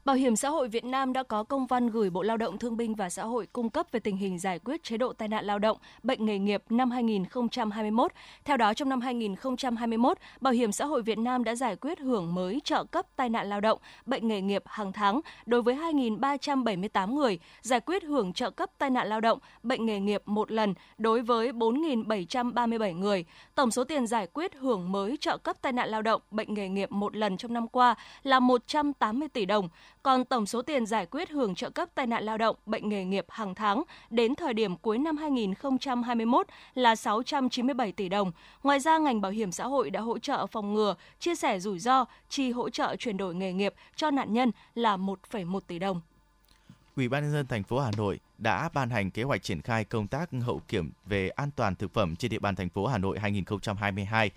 [0.05, 2.77] Bảo hiểm xã hội Việt Nam đã có công văn gửi Bộ Lao động Thương
[2.77, 5.45] binh và Xã hội cung cấp về tình hình giải quyết chế độ tai nạn
[5.45, 8.13] lao động, bệnh nghề nghiệp năm 2021.
[8.45, 12.35] Theo đó, trong năm 2021, Bảo hiểm xã hội Việt Nam đã giải quyết hưởng
[12.35, 17.15] mới trợ cấp tai nạn lao động, bệnh nghề nghiệp hàng tháng đối với 2.378
[17.15, 20.75] người, giải quyết hưởng trợ cấp tai nạn lao động, bệnh nghề nghiệp một lần
[20.99, 23.25] đối với 4.737 người.
[23.55, 26.69] Tổng số tiền giải quyết hưởng mới trợ cấp tai nạn lao động, bệnh nghề
[26.69, 29.69] nghiệp một lần trong năm qua là 180 tỷ đồng
[30.05, 33.05] còn tổng số tiền giải quyết hưởng trợ cấp tai nạn lao động, bệnh nghề
[33.05, 38.33] nghiệp hàng tháng đến thời điểm cuối năm 2021 là 697 tỷ đồng.
[38.63, 41.79] Ngoài ra, ngành bảo hiểm xã hội đã hỗ trợ phòng ngừa, chia sẻ rủi
[41.79, 46.01] ro, chi hỗ trợ chuyển đổi nghề nghiệp cho nạn nhân là 1,1 tỷ đồng.
[46.97, 49.85] Ủy ban nhân dân thành phố Hà Nội đã ban hành kế hoạch triển khai
[49.85, 52.99] công tác hậu kiểm về an toàn thực phẩm trên địa bàn thành phố Hà
[52.99, 54.31] Nội 2022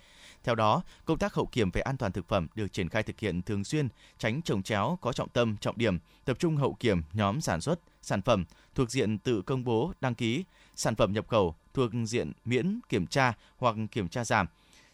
[0.44, 3.20] theo đó, công tác hậu kiểm về an toàn thực phẩm được triển khai thực
[3.20, 7.02] hiện thường xuyên, tránh trồng chéo có trọng tâm, trọng điểm, tập trung hậu kiểm
[7.12, 10.44] nhóm sản xuất, sản phẩm thuộc diện tự công bố, đăng ký,
[10.76, 14.46] sản phẩm nhập khẩu thuộc diện miễn kiểm tra hoặc kiểm tra giảm,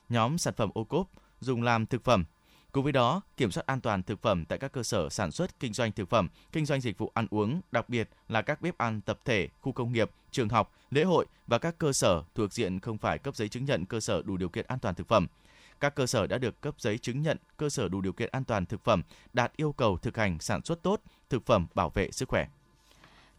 [0.09, 2.25] nhóm sản phẩm ô cốp dùng làm thực phẩm
[2.75, 5.61] Cùng với đó, kiểm soát an toàn thực phẩm tại các cơ sở sản xuất,
[5.61, 8.79] kinh doanh thực phẩm, kinh doanh dịch vụ ăn uống, đặc biệt là các bếp
[8.79, 12.53] ăn tập thể, khu công nghiệp, trường học, lễ hội và các cơ sở thuộc
[12.53, 15.09] diện không phải cấp giấy chứng nhận cơ sở đủ điều kiện an toàn thực
[15.09, 15.27] phẩm.
[15.81, 18.45] Các cơ sở đã được cấp giấy chứng nhận cơ sở đủ điều kiện an
[18.45, 22.11] toàn thực phẩm đạt yêu cầu thực hành sản xuất tốt, thực phẩm bảo vệ
[22.11, 22.47] sức khỏe.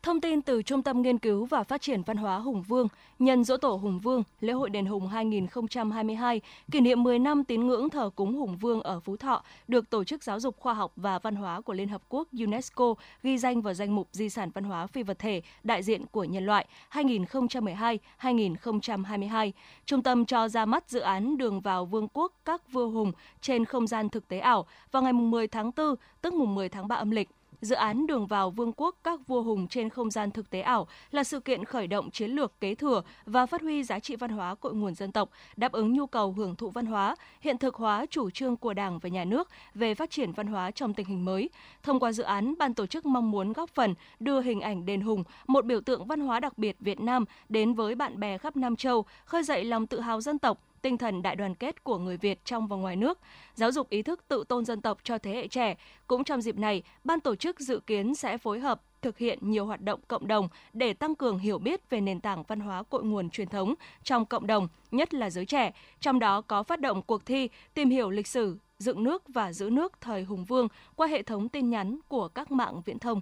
[0.05, 2.87] Thông tin từ Trung tâm Nghiên cứu và Phát triển Văn hóa Hùng Vương,
[3.19, 6.41] nhân dỗ tổ Hùng Vương, lễ hội đền Hùng 2022,
[6.71, 10.03] kỷ niệm 10 năm tín ngưỡng thờ cúng Hùng Vương ở Phú Thọ, được Tổ
[10.03, 13.61] chức Giáo dục Khoa học và Văn hóa của Liên Hợp Quốc UNESCO ghi danh
[13.61, 16.65] vào danh mục Di sản văn hóa phi vật thể đại diện của nhân loại
[16.91, 19.51] 2012-2022.
[19.85, 23.65] Trung tâm cho ra mắt dự án đường vào Vương quốc các vua Hùng trên
[23.65, 26.95] không gian thực tế ảo vào ngày 10 tháng 4, tức mùng 10 tháng 3
[26.95, 27.29] âm lịch
[27.65, 30.87] Dự án đường vào vương quốc các vua hùng trên không gian thực tế ảo
[31.11, 34.29] là sự kiện khởi động chiến lược kế thừa và phát huy giá trị văn
[34.31, 37.75] hóa cội nguồn dân tộc, đáp ứng nhu cầu hưởng thụ văn hóa, hiện thực
[37.75, 41.07] hóa chủ trương của Đảng và Nhà nước về phát triển văn hóa trong tình
[41.07, 41.49] hình mới.
[41.83, 45.01] Thông qua dự án, ban tổ chức mong muốn góp phần đưa hình ảnh đền
[45.01, 48.57] hùng, một biểu tượng văn hóa đặc biệt Việt Nam đến với bạn bè khắp
[48.57, 51.97] Nam Châu, khơi dậy lòng tự hào dân tộc, tinh thần đại đoàn kết của
[51.97, 53.19] người Việt trong và ngoài nước,
[53.55, 55.75] giáo dục ý thức tự tôn dân tộc cho thế hệ trẻ.
[56.07, 59.65] Cũng trong dịp này, ban tổ chức dự kiến sẽ phối hợp thực hiện nhiều
[59.65, 63.03] hoạt động cộng đồng để tăng cường hiểu biết về nền tảng văn hóa cội
[63.03, 65.71] nguồn truyền thống trong cộng đồng, nhất là giới trẻ.
[65.99, 69.69] Trong đó có phát động cuộc thi tìm hiểu lịch sử, dựng nước và giữ
[69.69, 73.21] nước thời Hùng Vương qua hệ thống tin nhắn của các mạng viễn thông.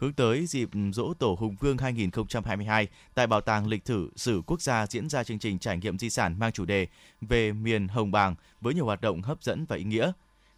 [0.00, 4.62] Hướng tới dịp Dỗ Tổ Hùng Vương 2022, tại Bảo tàng Lịch sử Sử Quốc
[4.62, 6.86] gia diễn ra chương trình trải nghiệm di sản mang chủ đề
[7.20, 10.12] về miền Hồng Bàng với nhiều hoạt động hấp dẫn và ý nghĩa.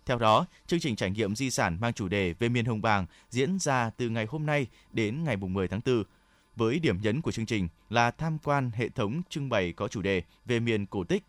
[0.07, 3.07] Theo đó, chương trình trải nghiệm di sản mang chủ đề về miền Hồng Bàng
[3.31, 6.03] diễn ra từ ngày hôm nay đến ngày 10 tháng 4.
[6.57, 10.03] Với điểm nhấn của chương trình là tham quan hệ thống trưng bày có chủ
[10.03, 11.23] đề về miền cổ tích.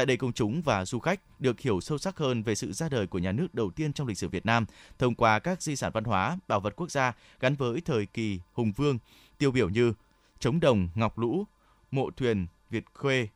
[0.00, 2.88] Tại đây công chúng và du khách được hiểu sâu sắc hơn về sự ra
[2.88, 4.66] đời của nhà nước đầu tiên trong lịch sử Việt Nam
[4.98, 8.40] thông qua các di sản văn hóa, bảo vật quốc gia gắn với thời kỳ
[8.52, 8.98] Hùng Vương,
[9.38, 9.92] tiêu biểu như
[10.38, 11.44] Trống đồng, Ngọc Lũ,
[11.90, 13.28] Mộ thuyền, Việt Khuê,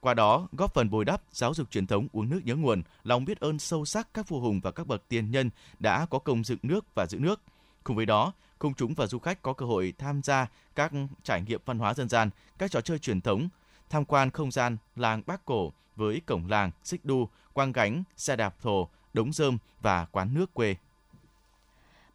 [0.00, 3.24] qua đó, góp phần bồi đắp giáo dục truyền thống uống nước nhớ nguồn, lòng
[3.24, 6.44] biết ơn sâu sắc các vua hùng và các bậc tiền nhân đã có công
[6.44, 7.40] dựng nước và giữ nước.
[7.84, 11.42] Cùng với đó, công chúng và du khách có cơ hội tham gia các trải
[11.42, 13.48] nghiệm văn hóa dân gian, các trò chơi truyền thống,
[13.94, 18.36] tham quan không gian làng Bác Cổ với cổng làng, xích đu, quang gánh, xe
[18.36, 20.76] đạp thổ, đống rơm và quán nước quê.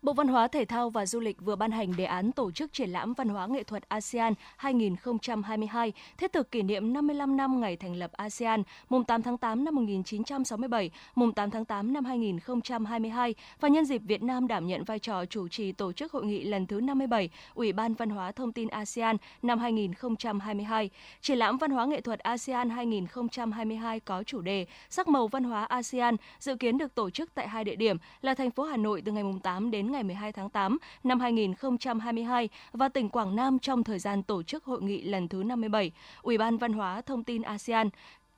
[0.01, 2.73] Bộ Văn hóa Thể thao và Du lịch vừa ban hành đề án tổ chức
[2.73, 7.77] triển lãm văn hóa nghệ thuật ASEAN 2022, thiết thực kỷ niệm 55 năm ngày
[7.77, 13.35] thành lập ASEAN, mùng 8 tháng 8 năm 1967, mùng 8 tháng 8 năm 2022
[13.59, 16.43] và nhân dịp Việt Nam đảm nhận vai trò chủ trì tổ chức hội nghị
[16.43, 20.89] lần thứ 57 Ủy ban Văn hóa Thông tin ASEAN năm 2022.
[21.21, 25.65] Triển lãm văn hóa nghệ thuật ASEAN 2022 có chủ đề Sắc màu văn hóa
[25.65, 29.01] ASEAN dự kiến được tổ chức tại hai địa điểm là thành phố Hà Nội
[29.05, 33.83] từ ngày 8 đến ngày 12 tháng 8 năm 2022 và tỉnh Quảng Nam trong
[33.83, 37.41] thời gian tổ chức hội nghị lần thứ 57 Ủy ban Văn hóa Thông tin
[37.41, 37.89] ASEAN.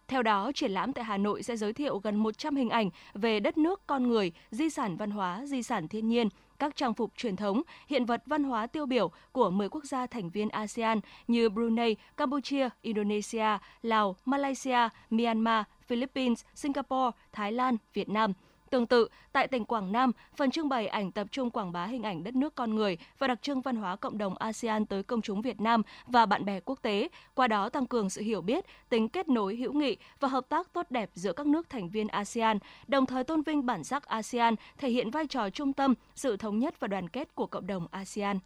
[0.08, 3.40] Theo đó, triển lãm tại Hà Nội sẽ giới thiệu gần 100 hình ảnh về
[3.40, 7.12] đất nước, con người, di sản văn hóa, di sản thiên nhiên, các trang phục
[7.18, 11.00] truyền thống, hiện vật văn hóa tiêu biểu của 10 quốc gia thành viên ASEAN
[11.28, 18.34] như Brunei, Campuchia, Indonesia, Lào, Malaysia, Myanmar, Philippines, Singapore, Thái Lan, Việt Nam–
[18.72, 22.04] Tương tự, tại tỉnh Quảng Nam, phần trưng bày ảnh tập trung quảng bá hình
[22.04, 25.22] ảnh đất nước con người và đặc trưng văn hóa cộng đồng ASEAN tới công
[25.22, 28.66] chúng Việt Nam và bạn bè quốc tế, qua đó tăng cường sự hiểu biết,
[28.90, 32.08] tính kết nối hữu nghị và hợp tác tốt đẹp giữa các nước thành viên
[32.08, 36.38] ASEAN, đồng thời tôn vinh bản sắc ASEAN, thể hiện vai trò trung tâm, sự
[36.38, 38.40] thống nhất và đoàn kết của cộng đồng ASEAN.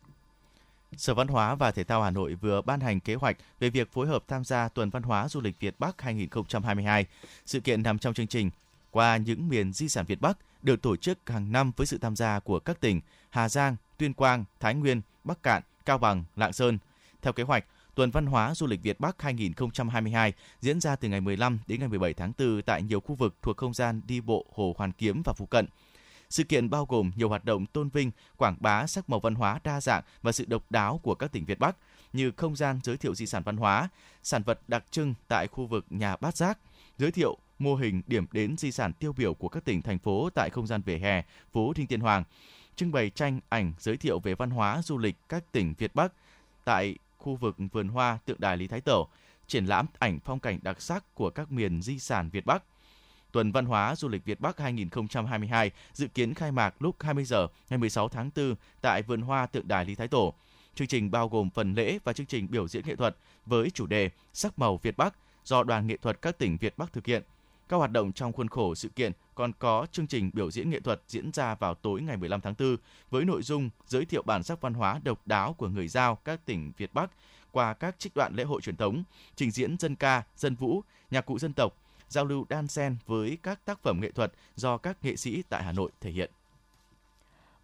[0.98, 3.92] Sở Văn hóa và Thể thao Hà Nội vừa ban hành kế hoạch về việc
[3.92, 7.06] phối hợp tham gia Tuần Văn hóa Du lịch Việt Bắc 2022.
[7.46, 8.50] Sự kiện nằm trong chương trình
[8.96, 12.16] qua những miền di sản Việt Bắc được tổ chức hàng năm với sự tham
[12.16, 16.54] gia của các tỉnh Hà Giang, Tuyên Quang, Thái Nguyên, Bắc Cạn, Cao Bằng, Lạng
[16.54, 16.78] Sơn.
[17.22, 21.22] Theo kế hoạch, Tuần Văn hóa Du lịch Việt Bắc 2022 diễn ra từ ngày
[21.22, 24.46] 15 đến ngày 17 tháng 4 tại nhiều khu vực thuộc không gian đi bộ
[24.54, 25.68] Hồ Hoàn Kiếm và phụ Cận.
[26.30, 29.60] Sự kiện bao gồm nhiều hoạt động tôn vinh, quảng bá sắc màu văn hóa
[29.64, 31.76] đa dạng và sự độc đáo của các tỉnh Việt Bắc
[32.14, 33.90] như không gian giới thiệu di sản văn hóa,
[34.24, 36.58] sản vật đặc trưng tại khu vực nhà Bát Giác,
[36.98, 40.30] giới thiệu mô hình điểm đến di sản tiêu biểu của các tỉnh thành phố
[40.36, 42.24] tại không gian vỉa hè phố Đinh Tiên Hoàng,
[42.76, 46.14] trưng bày tranh ảnh giới thiệu về văn hóa du lịch các tỉnh Việt Bắc
[46.64, 49.08] tại khu vực vườn hoa tượng đài Lý Thái Tổ,
[49.48, 52.64] triển lãm ảnh phong cảnh đặc sắc của các miền di sản Việt Bắc.
[53.32, 57.48] Tuần Văn hóa Du lịch Việt Bắc 2022 dự kiến khai mạc lúc 20 giờ
[57.70, 60.34] ngày 16 tháng 4 tại vườn hoa tượng đài Lý Thái Tổ.
[60.76, 63.88] Chương trình bao gồm phần lễ và chương trình biểu diễn nghệ thuật với chủ
[63.88, 67.24] đề Sắc màu Việt Bắc do Đoàn nghệ thuật các tỉnh Việt Bắc thực hiện.
[67.70, 70.80] Các hoạt động trong khuôn khổ sự kiện còn có chương trình biểu diễn nghệ
[70.80, 72.78] thuật diễn ra vào tối ngày 15 tháng 4
[73.10, 76.46] với nội dung giới thiệu bản sắc văn hóa độc đáo của người Giao các
[76.46, 77.12] tỉnh Việt Bắc
[77.52, 79.04] qua các trích đoạn lễ hội truyền thống,
[79.36, 81.74] trình diễn dân ca, dân vũ, nhạc cụ dân tộc,
[82.10, 85.64] giao lưu đan xen với các tác phẩm nghệ thuật do các nghệ sĩ tại
[85.64, 86.32] Hà Nội thể hiện.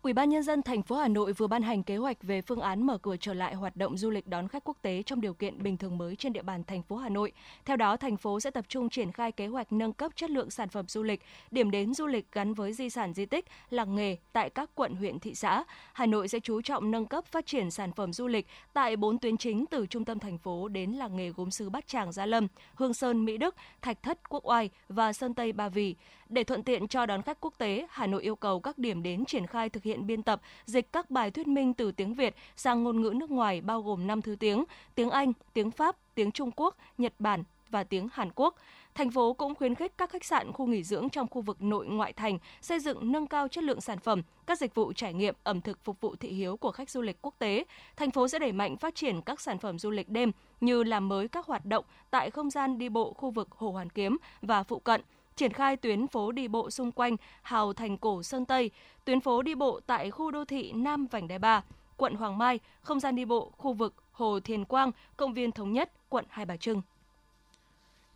[0.04, 2.60] Ủy ban nhân dân thành phố Hà Nội vừa ban hành kế hoạch về phương
[2.60, 5.34] án mở cửa trở lại hoạt động du lịch đón khách quốc tế trong điều
[5.34, 7.32] kiện bình thường mới trên địa bàn thành phố Hà Nội.
[7.66, 10.50] Theo đó, thành phố sẽ tập trung triển khai kế hoạch nâng cấp chất lượng
[10.50, 13.96] sản phẩm du lịch, điểm đến du lịch gắn với di sản di tích, làng
[13.96, 15.64] nghề tại các quận huyện thị xã.
[15.94, 19.18] Hà Nội sẽ chú trọng nâng cấp phát triển sản phẩm du lịch tại bốn
[19.18, 22.26] tuyến chính từ trung tâm thành phố đến làng nghề gốm sứ Bát Tràng Gia
[22.26, 25.96] Lâm, Hương Sơn Mỹ Đức, Thạch Thất Quốc Oai và Sơn Tây Ba Vì.
[26.30, 29.26] Để thuận tiện cho đón khách quốc tế, Hà Nội yêu cầu các điểm đến
[29.26, 32.84] triển khai thực hiện biên tập, dịch các bài thuyết minh từ tiếng Việt sang
[32.84, 34.64] ngôn ngữ nước ngoài bao gồm 5 thứ tiếng,
[34.96, 38.56] tiếng Anh, tiếng Pháp, tiếng Trung Quốc, Nhật Bản, và tiếng Hàn Quốc.
[38.96, 41.86] Thành phố cũng khuyến khích các khách sạn, khu nghỉ dưỡng trong khu vực nội
[41.86, 45.36] ngoại thành xây dựng nâng cao chất lượng sản phẩm, các dịch vụ trải nghiệm
[45.44, 47.64] ẩm thực phục vụ thị hiếu của khách du lịch quốc tế.
[47.96, 51.10] Thành phố sẽ đẩy mạnh phát triển các sản phẩm du lịch đêm như làm
[51.10, 54.64] mới các hoạt động tại không gian đi bộ khu vực Hồ Hoàn Kiếm và
[54.64, 55.02] phụ cận,
[55.42, 58.72] triển khai tuyến phố đi bộ xung quanh Hào Thành Cổ Sơn Tây,
[59.06, 61.64] tuyến phố đi bộ tại khu đô thị Nam Vành Đai Ba,
[61.98, 65.74] quận Hoàng Mai, không gian đi bộ khu vực Hồ Thiền Quang, công viên Thống
[65.74, 66.82] Nhất, quận Hai Bà Trưng.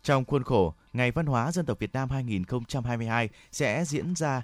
[0.02, 4.42] Trong khuôn khổ Ngày Văn hóa Dân tộc Việt Nam 2022 sẽ diễn ra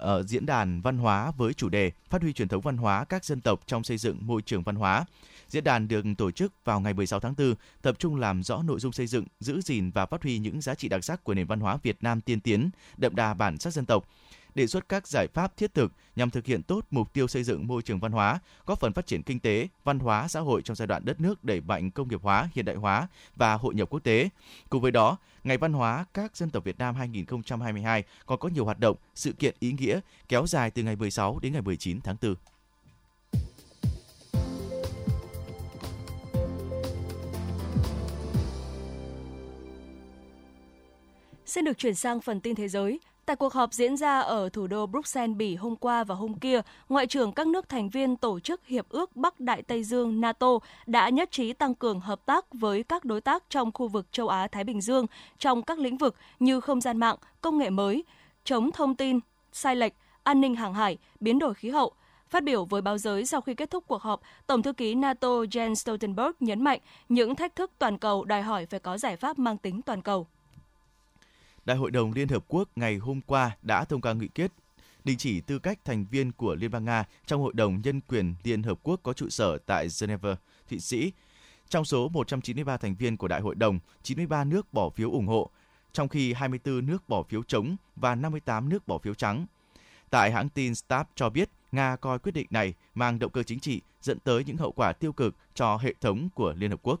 [0.00, 3.24] ở diễn đàn văn hóa với chủ đề Phát huy truyền thống văn hóa các
[3.24, 5.04] dân tộc trong xây dựng môi trường văn hóa.
[5.48, 8.80] Diễn đàn được tổ chức vào ngày 16 tháng 4, tập trung làm rõ nội
[8.80, 11.46] dung xây dựng, giữ gìn và phát huy những giá trị đặc sắc của nền
[11.46, 14.04] văn hóa Việt Nam tiên tiến, đậm đà bản sắc dân tộc,
[14.54, 17.66] đề xuất các giải pháp thiết thực nhằm thực hiện tốt mục tiêu xây dựng
[17.66, 20.76] môi trường văn hóa, góp phần phát triển kinh tế, văn hóa xã hội trong
[20.76, 23.88] giai đoạn đất nước đẩy mạnh công nghiệp hóa, hiện đại hóa và hội nhập
[23.90, 24.28] quốc tế.
[24.68, 28.64] Cùng với đó, Ngày Văn hóa các dân tộc Việt Nam 2022 còn có nhiều
[28.64, 32.16] hoạt động, sự kiện ý nghĩa kéo dài từ ngày 16 đến ngày 19 tháng
[32.22, 32.34] 4.
[41.46, 43.00] Xin được chuyển sang phần tin thế giới.
[43.30, 46.60] Tại cuộc họp diễn ra ở thủ đô Bruxelles, Bỉ hôm qua và hôm kia,
[46.88, 50.58] Ngoại trưởng các nước thành viên Tổ chức Hiệp ước Bắc Đại Tây Dương NATO
[50.86, 54.28] đã nhất trí tăng cường hợp tác với các đối tác trong khu vực châu
[54.28, 55.06] Á-Thái Bình Dương
[55.38, 58.04] trong các lĩnh vực như không gian mạng, công nghệ mới,
[58.44, 59.20] chống thông tin,
[59.52, 61.92] sai lệch, an ninh hàng hải, biến đổi khí hậu,
[62.28, 65.28] Phát biểu với báo giới sau khi kết thúc cuộc họp, Tổng thư ký NATO
[65.28, 69.38] Jens Stoltenberg nhấn mạnh những thách thức toàn cầu đòi hỏi phải có giải pháp
[69.38, 70.26] mang tính toàn cầu.
[71.70, 74.52] Đại hội đồng Liên Hợp Quốc ngày hôm qua đã thông qua nghị quyết
[75.04, 78.34] đình chỉ tư cách thành viên của Liên bang Nga trong Hội đồng Nhân quyền
[78.42, 80.36] Liên Hợp Quốc có trụ sở tại Geneva,
[80.70, 81.12] Thụy Sĩ.
[81.68, 85.50] Trong số 193 thành viên của đại hội đồng, 93 nước bỏ phiếu ủng hộ,
[85.92, 89.46] trong khi 24 nước bỏ phiếu chống và 58 nước bỏ phiếu trắng.
[90.10, 93.60] Tại hãng tin Stab cho biết, Nga coi quyết định này mang động cơ chính
[93.60, 97.00] trị dẫn tới những hậu quả tiêu cực cho hệ thống của Liên Hợp Quốc.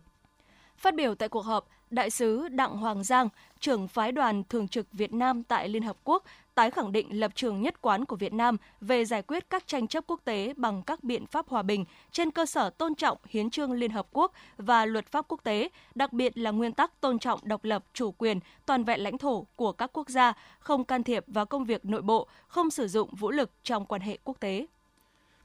[0.78, 3.28] Phát biểu tại cuộc họp, Đại sứ Đặng Hoàng Giang,
[3.60, 6.24] trưởng phái đoàn thường trực Việt Nam tại Liên Hợp Quốc,
[6.54, 9.88] tái khẳng định lập trường nhất quán của Việt Nam về giải quyết các tranh
[9.88, 13.50] chấp quốc tế bằng các biện pháp hòa bình trên cơ sở tôn trọng hiến
[13.50, 17.18] trương Liên Hợp Quốc và luật pháp quốc tế, đặc biệt là nguyên tắc tôn
[17.18, 21.02] trọng độc lập, chủ quyền, toàn vẹn lãnh thổ của các quốc gia, không can
[21.02, 24.40] thiệp vào công việc nội bộ, không sử dụng vũ lực trong quan hệ quốc
[24.40, 24.66] tế.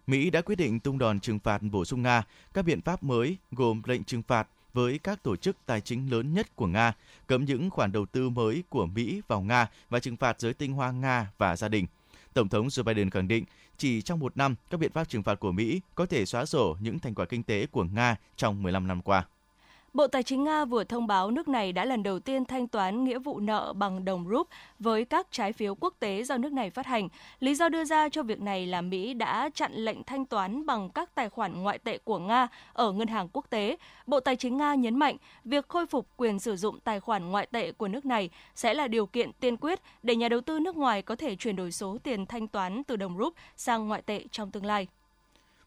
[0.07, 2.23] Mỹ đã quyết định tung đòn trừng phạt bổ sung Nga.
[2.53, 6.33] Các biện pháp mới gồm lệnh trừng phạt với các tổ chức tài chính lớn
[6.33, 6.93] nhất của Nga,
[7.27, 10.73] cấm những khoản đầu tư mới của Mỹ vào Nga và trừng phạt giới tinh
[10.73, 11.85] hoa Nga và gia đình.
[12.33, 13.45] Tổng thống Joe Biden khẳng định
[13.77, 16.77] chỉ trong một năm, các biện pháp trừng phạt của Mỹ có thể xóa sổ
[16.79, 19.25] những thành quả kinh tế của Nga trong 15 năm qua.
[19.95, 23.03] Bộ Tài chính Nga vừa thông báo nước này đã lần đầu tiên thanh toán
[23.03, 24.47] nghĩa vụ nợ bằng đồng rúp
[24.79, 27.09] với các trái phiếu quốc tế do nước này phát hành.
[27.39, 30.89] Lý do đưa ra cho việc này là Mỹ đã chặn lệnh thanh toán bằng
[30.89, 33.77] các tài khoản ngoại tệ của Nga ở ngân hàng quốc tế.
[34.07, 37.45] Bộ Tài chính Nga nhấn mạnh việc khôi phục quyền sử dụng tài khoản ngoại
[37.51, 40.75] tệ của nước này sẽ là điều kiện tiên quyết để nhà đầu tư nước
[40.75, 44.25] ngoài có thể chuyển đổi số tiền thanh toán từ đồng rúp sang ngoại tệ
[44.31, 44.87] trong tương lai.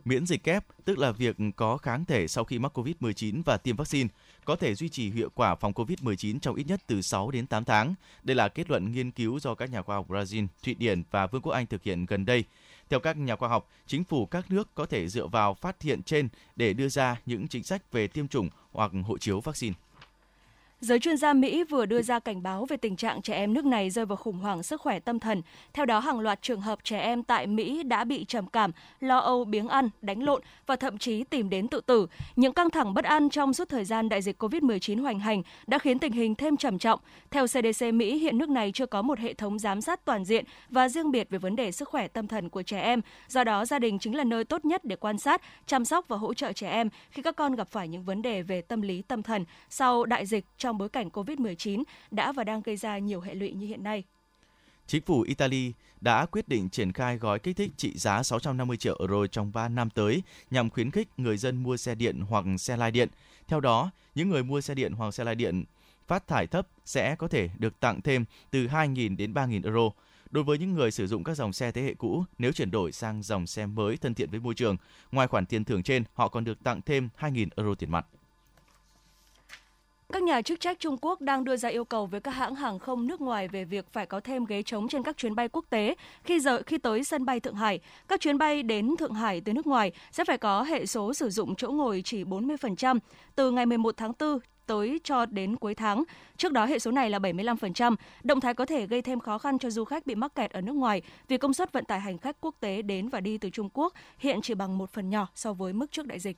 [0.09, 3.77] Miễn dịch kép, tức là việc có kháng thể sau khi mắc COVID-19 và tiêm
[3.77, 4.09] vaccine,
[4.45, 7.65] có thể duy trì hiệu quả phòng COVID-19 trong ít nhất từ 6 đến 8
[7.65, 7.95] tháng.
[8.23, 11.27] Đây là kết luận nghiên cứu do các nhà khoa học Brazil, Thụy Điển và
[11.27, 12.45] Vương quốc Anh thực hiện gần đây.
[12.89, 16.03] Theo các nhà khoa học, chính phủ các nước có thể dựa vào phát hiện
[16.03, 19.75] trên để đưa ra những chính sách về tiêm chủng hoặc hộ chiếu vaccine.
[20.81, 23.65] Giới chuyên gia Mỹ vừa đưa ra cảnh báo về tình trạng trẻ em nước
[23.65, 25.43] này rơi vào khủng hoảng sức khỏe tâm thần.
[25.73, 29.19] Theo đó, hàng loạt trường hợp trẻ em tại Mỹ đã bị trầm cảm, lo
[29.19, 32.07] âu, biếng ăn, đánh lộn và thậm chí tìm đến tự tử.
[32.37, 35.79] Những căng thẳng bất an trong suốt thời gian đại dịch COVID-19 hoành hành đã
[35.79, 37.01] khiến tình hình thêm trầm trọng.
[37.31, 40.45] Theo CDC Mỹ, hiện nước này chưa có một hệ thống giám sát toàn diện
[40.71, 43.01] và riêng biệt về vấn đề sức khỏe tâm thần của trẻ em.
[43.29, 46.17] Do đó, gia đình chính là nơi tốt nhất để quan sát, chăm sóc và
[46.17, 49.03] hỗ trợ trẻ em khi các con gặp phải những vấn đề về tâm lý
[49.03, 53.21] tâm thần sau đại dịch trong bối cảnh COVID-19 đã và đang gây ra nhiều
[53.21, 54.05] hệ lụy như hiện nay.
[54.87, 58.97] Chính phủ Italy đã quyết định triển khai gói kích thích trị giá 650 triệu
[59.01, 62.77] euro trong 3 năm tới nhằm khuyến khích người dân mua xe điện hoặc xe
[62.77, 63.09] lai điện.
[63.47, 65.65] Theo đó, những người mua xe điện hoặc xe lai điện
[66.07, 69.91] phát thải thấp sẽ có thể được tặng thêm từ 2.000 đến 3.000 euro.
[70.31, 72.93] Đối với những người sử dụng các dòng xe thế hệ cũ, nếu chuyển đổi
[72.93, 74.77] sang dòng xe mới thân thiện với môi trường,
[75.13, 78.07] ngoài khoản tiền thưởng trên, họ còn được tặng thêm 2.000 euro tiền mặt.
[80.13, 82.79] Các nhà chức trách Trung Quốc đang đưa ra yêu cầu với các hãng hàng
[82.79, 85.65] không nước ngoài về việc phải có thêm ghế trống trên các chuyến bay quốc
[85.71, 85.95] tế
[86.25, 87.81] khi giờ, khi tới sân bay Thượng Hải.
[88.09, 91.31] Các chuyến bay đến Thượng Hải từ nước ngoài sẽ phải có hệ số sử
[91.31, 92.99] dụng chỗ ngồi chỉ 40%.
[93.35, 96.05] Từ ngày 11 tháng 4 tới cho đến cuối tháng.
[96.37, 97.97] Trước đó, hệ số này là 75%.
[98.23, 100.61] Động thái có thể gây thêm khó khăn cho du khách bị mắc kẹt ở
[100.61, 103.51] nước ngoài vì công suất vận tải hành khách quốc tế đến và đi từ
[103.51, 106.37] Trung Quốc hiện chỉ bằng một phần nhỏ so với mức trước đại dịch.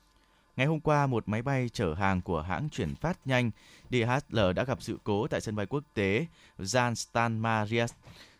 [0.57, 3.51] Ngày hôm qua, một máy bay chở hàng của hãng chuyển phát nhanh
[3.91, 6.27] DHL đã gặp sự cố tại sân bay quốc tế
[6.59, 7.93] Jan Stan Marias,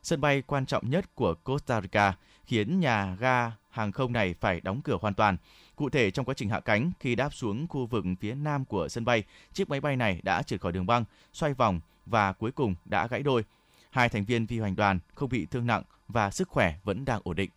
[0.03, 4.61] sân bay quan trọng nhất của Costa Rica, khiến nhà ga hàng không này phải
[4.61, 5.37] đóng cửa hoàn toàn.
[5.77, 8.89] Cụ thể, trong quá trình hạ cánh, khi đáp xuống khu vực phía nam của
[8.89, 12.53] sân bay, chiếc máy bay này đã trượt khỏi đường băng, xoay vòng và cuối
[12.53, 13.45] cùng đã gãy đôi.
[13.91, 17.21] Hai thành viên phi hành đoàn không bị thương nặng và sức khỏe vẫn đang
[17.25, 17.51] ổn định.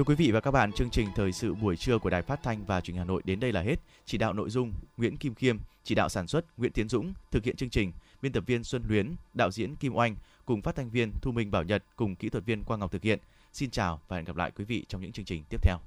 [0.00, 2.42] Thưa quý vị và các bạn, chương trình thời sự buổi trưa của Đài Phát
[2.42, 3.76] thanh và Truyền hình Hà Nội đến đây là hết.
[4.06, 7.44] Chỉ đạo nội dung Nguyễn Kim Khiêm, chỉ đạo sản xuất Nguyễn Tiến Dũng, thực
[7.44, 10.90] hiện chương trình biên tập viên Xuân Luyến, đạo diễn Kim Oanh cùng phát thanh
[10.90, 13.18] viên Thu Minh Bảo Nhật cùng kỹ thuật viên Quang Ngọc thực hiện.
[13.52, 15.78] Xin chào và hẹn gặp lại quý vị trong những chương trình tiếp theo.